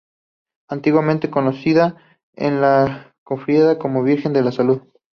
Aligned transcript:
Antiguamente 0.67 1.29
conocida 1.29 1.95
en 2.33 2.59
la 2.59 3.13
cofradía 3.23 3.77
como 3.77 4.01
Virgen 4.01 4.33
de 4.33 4.41
la 4.41 4.51
Salud. 4.51 4.81